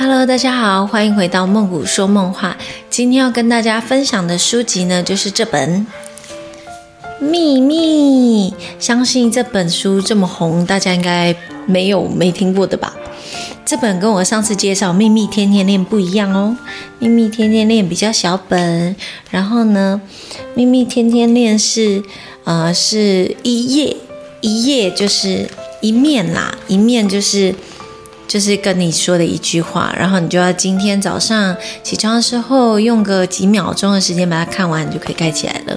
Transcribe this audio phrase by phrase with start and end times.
[0.00, 2.56] Hello，大家好，欢迎回到梦谷说梦话。
[2.88, 5.84] 今天要跟大家分享的书籍呢，就是这本
[7.24, 8.52] 《秘密》。
[8.78, 11.34] 相信这本书这么红，大家应该
[11.66, 12.94] 没有没听过的吧？
[13.66, 16.56] 这本跟我上次介绍《秘密天天练》不一样哦，
[17.00, 18.94] 《秘密天天练》比较小本，
[19.32, 20.00] 然后呢，
[20.54, 22.04] 《秘密天天练》是
[22.44, 23.96] 呃是一页
[24.42, 25.48] 一页就是
[25.80, 27.52] 一面啦，一面就是。
[28.28, 35.76] 就是跟你说的一句话，然后你就要今天早上起床的时候用个几秒钟的时间把它看完，你就可以盖起来了。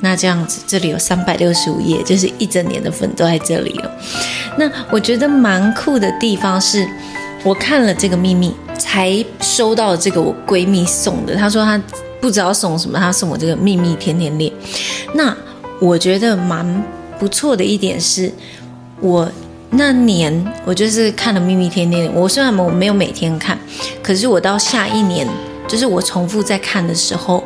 [0.00, 3.90] 那这样子，这里有三百六十五页，就是一整年的粉都在这里了。
[4.58, 6.84] 那我觉得蛮酷的地方是，
[7.44, 11.36] 我看了这个秘密才收到这个我闺蜜送的。
[11.36, 11.80] 她说她
[12.20, 14.52] 不知道送什么，她送我这个秘密天天练。
[15.14, 15.32] 那
[15.80, 16.84] 我觉得蛮
[17.16, 18.32] 不错的一点是，
[19.00, 19.30] 我。
[19.74, 23.58] 那年我就是看了《秘密天天》，我虽然我没有每天看，
[24.02, 25.26] 可是我到下一年，
[25.66, 27.42] 就是我重复在看的时候，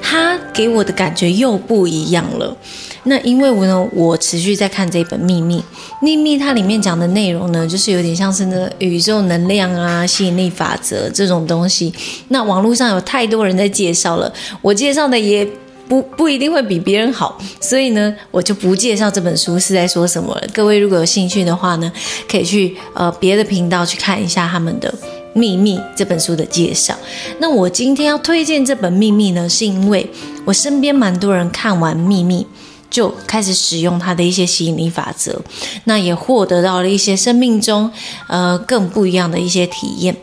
[0.00, 2.56] 它给我的感觉又不一样了。
[3.02, 5.58] 那因为我呢，我持续在看这本《秘密》，
[6.00, 11.92] 《秘密》它里面讲的内容呢，就是有点像是那宇宙能量啊、吸引力法则这种东西。
[12.28, 14.32] 那网络上有太多人在介绍了，
[14.62, 15.46] 我介绍的也。
[15.88, 20.42] 不不一定会比别人好，所以呢，我就不介绍这本书是在说什么了。
[20.52, 21.90] 各位如果有兴趣的话呢，
[22.28, 24.90] 可以去呃别的频道去看一下他们的
[25.32, 26.94] 《秘密》这本书的介绍。
[27.38, 30.10] 那我今天要推荐这本《秘密》呢，是因为
[30.44, 32.42] 我身边蛮多人看完《秘密》
[32.90, 35.40] 就开始使用它的一些吸引力法则，
[35.84, 37.90] 那也获得到了一些生命中
[38.28, 40.16] 呃更不一样的一些体验。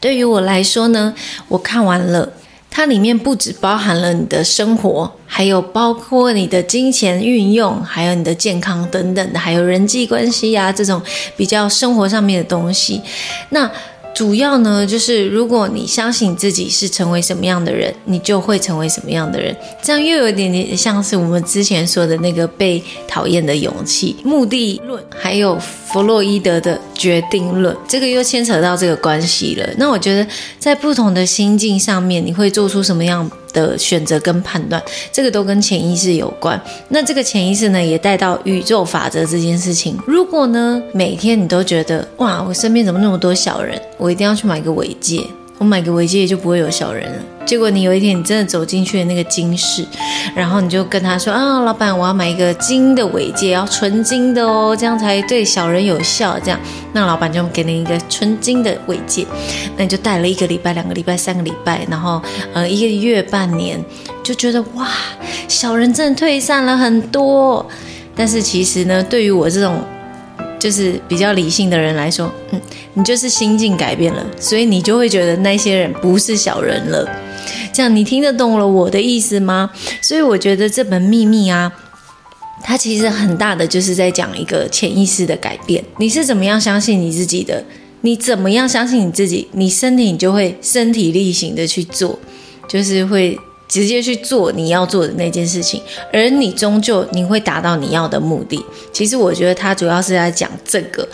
[0.00, 1.14] 对于我来说呢，
[1.48, 2.32] 我看完了。
[2.72, 11.00] 它里面不只包含了你的生活，还有包括你的金钱运用，还有你的健康等等的，还有人际关系呀这种
[11.36, 13.00] 比较生活上面的东西。
[13.50, 13.70] 那。
[14.22, 19.52] 主要呢，就是如果你相信自己是成为什么样的人，你就会成为什么样的人。
[19.82, 29.68] 这样又有一点点像是我们之前说的那个被讨厌的勇气、目的论，还有弗洛伊德的决定论，这个又牵扯到这个关系了。
[29.76, 30.24] 那我觉得
[30.56, 33.28] 在不同的心境上面，你会做出什么样？
[33.52, 34.82] 的选择跟判断，
[35.12, 36.60] 这个都跟潜意识有关。
[36.88, 39.98] 那这个潜意识呢，也带到宇宙法则这件事情。
[40.06, 45.22] 如果呢，每天你都觉得哇，我身边怎么那么多小人，我一定要去买个尾戒。
[45.58, 47.22] 我买个尾戒就不会有小人了。
[47.44, 49.84] 结果你有一天你真的走进去的那个金饰，
[50.34, 56.38] 然后你就跟他说啊，老板，我要买一个金的尾戒，要纯金的哦，这样才对小人有效。
[56.38, 56.58] 这样，
[56.92, 59.26] 那老板就给你一个纯金的尾戒，
[59.76, 62.22] 那你就戴了一个礼拜、两个礼拜、三个礼拜，然后
[62.54, 63.84] 呃一个月、半年，
[64.22, 64.88] 就觉得哇，
[65.48, 67.64] 小人真的退散了很多。
[68.14, 69.80] 但是其实呢，对于我这种。
[70.62, 72.60] 就是比较理性的人来说，嗯，
[72.94, 77.04] 你就是心境改变了，所以你就会觉得那些人不是小人了。
[77.72, 79.68] 这样你听得懂了我的意思吗？
[80.00, 81.72] 所以我觉得这本秘密啊，
[82.62, 85.82] 它其实很大的就是在讲一个潜意识的改变。
[85.98, 87.64] 你是怎么样相信你自己的？
[88.02, 89.48] 你怎么样相信你自己？
[89.50, 92.16] 你身体你就会身体力行的去做，
[92.68, 93.36] 就是会。
[93.72, 95.80] 直接去做你要做的那件事情，
[96.12, 98.62] 而你终究你会达到你要的目的。
[98.92, 101.08] 其实我觉得他主要是在讲这个。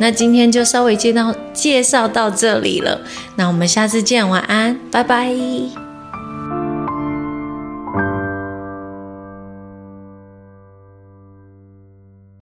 [0.00, 3.00] 那今天就稍微介绍介绍到这里了，
[3.36, 5.91] 那我们下次见，晚安，拜拜。